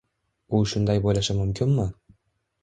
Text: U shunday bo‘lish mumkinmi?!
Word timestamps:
U 0.59 0.61
shunday 0.71 1.01
bo‘lish 1.03 1.29
mumkinmi?! 1.41 1.87